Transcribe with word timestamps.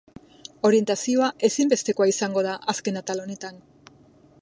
Orientazioa 0.69 1.27
ezinbestekoa 1.49 2.09
izango 2.15 2.47
da 2.51 2.57
azken 2.75 3.01
atal 3.03 3.25
honetan. 3.27 3.65